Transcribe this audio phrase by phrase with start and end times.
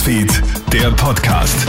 [0.00, 1.66] Newsfeed, der Podcast.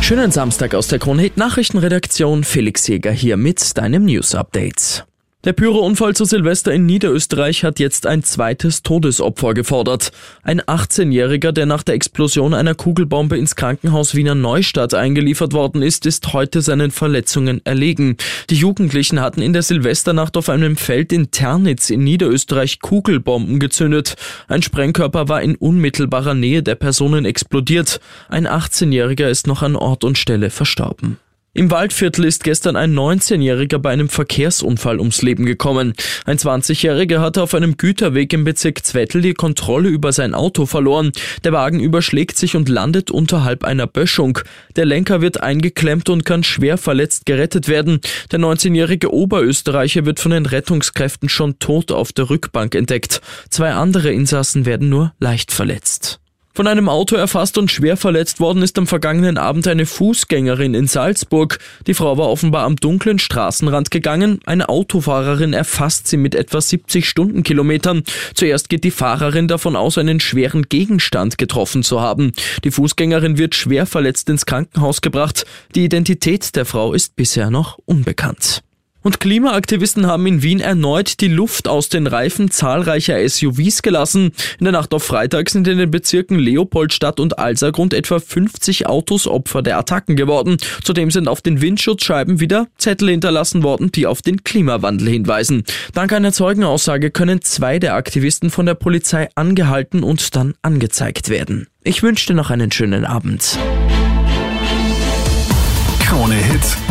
[0.00, 2.44] Schönen Samstag aus der Kronhit Nachrichtenredaktion.
[2.44, 5.04] Felix Jäger hier mit deinem News Update.
[5.44, 10.12] Der Pyrounfall zu Silvester in Niederösterreich hat jetzt ein zweites Todesopfer gefordert.
[10.44, 16.06] Ein 18-Jähriger, der nach der Explosion einer Kugelbombe ins Krankenhaus Wiener Neustadt eingeliefert worden ist,
[16.06, 18.18] ist heute seinen Verletzungen erlegen.
[18.50, 24.14] Die Jugendlichen hatten in der Silvesternacht auf einem Feld in Ternitz in Niederösterreich Kugelbomben gezündet.
[24.46, 27.98] Ein Sprengkörper war in unmittelbarer Nähe der Personen explodiert.
[28.28, 31.18] Ein 18-Jähriger ist noch an Ort und Stelle verstorben.
[31.54, 35.92] Im Waldviertel ist gestern ein 19-Jähriger bei einem Verkehrsunfall ums Leben gekommen.
[36.24, 41.12] Ein 20-Jähriger hatte auf einem Güterweg im Bezirk Zwettl die Kontrolle über sein Auto verloren.
[41.44, 44.38] Der Wagen überschlägt sich und landet unterhalb einer Böschung.
[44.76, 48.00] Der Lenker wird eingeklemmt und kann schwer verletzt gerettet werden.
[48.30, 53.20] Der 19-jährige Oberösterreicher wird von den Rettungskräften schon tot auf der Rückbank entdeckt.
[53.50, 56.21] Zwei andere Insassen werden nur leicht verletzt.
[56.54, 60.86] Von einem Auto erfasst und schwer verletzt worden ist am vergangenen Abend eine Fußgängerin in
[60.86, 61.58] Salzburg.
[61.86, 64.38] Die Frau war offenbar am dunklen Straßenrand gegangen.
[64.44, 68.02] Eine Autofahrerin erfasst sie mit etwa 70 Stundenkilometern.
[68.34, 72.32] Zuerst geht die Fahrerin davon aus, einen schweren Gegenstand getroffen zu haben.
[72.64, 75.46] Die Fußgängerin wird schwer verletzt ins Krankenhaus gebracht.
[75.74, 78.62] Die Identität der Frau ist bisher noch unbekannt.
[79.02, 84.32] Und Klimaaktivisten haben in Wien erneut die Luft aus den Reifen zahlreicher SUVs gelassen.
[84.58, 89.26] In der Nacht auf Freitag sind in den Bezirken Leopoldstadt und Alsergrund etwa 50 Autos
[89.26, 90.56] Opfer der Attacken geworden.
[90.84, 95.64] Zudem sind auf den Windschutzscheiben wieder Zettel hinterlassen worden, die auf den Klimawandel hinweisen.
[95.94, 101.66] Dank einer Zeugenaussage können zwei der Aktivisten von der Polizei angehalten und dann angezeigt werden.
[101.82, 103.58] Ich wünsche dir noch einen schönen Abend.